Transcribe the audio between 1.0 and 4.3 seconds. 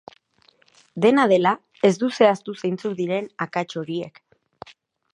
Dena dela, ez du zehaztu zeintzuk diren akats horiek.